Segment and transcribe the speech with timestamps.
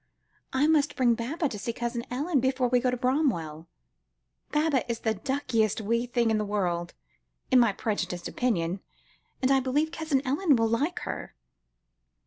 [0.51, 3.67] "I must bring Baba to see Cousin Ellen before we go to Bramwell.
[4.51, 6.95] Baba is the duckiest wee thing in the world
[7.51, 8.79] in my prejudiced opinion
[9.43, 11.35] and I believe Cousin Ellen will like her."